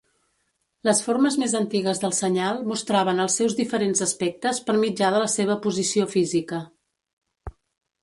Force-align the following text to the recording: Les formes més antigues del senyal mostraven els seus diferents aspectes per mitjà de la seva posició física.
Les 0.87 1.01
formes 1.07 1.37
més 1.43 1.53
antigues 1.59 2.01
del 2.05 2.15
senyal 2.21 2.65
mostraven 2.71 3.23
els 3.27 3.37
seus 3.41 3.59
diferents 3.61 4.03
aspectes 4.09 4.65
per 4.71 4.79
mitjà 4.87 5.15
de 5.19 5.23
la 5.27 5.33
seva 5.39 5.63
posició 5.69 6.13
física. 6.19 6.67